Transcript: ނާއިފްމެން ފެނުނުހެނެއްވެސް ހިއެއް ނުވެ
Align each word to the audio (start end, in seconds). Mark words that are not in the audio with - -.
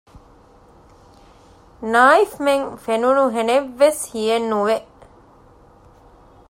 ނާއިފްމެން 1.91 2.65
ފެނުނުހެނެއްވެސް 2.83 4.01
ހިއެއް 4.11 4.47
ނުވެ 4.51 4.77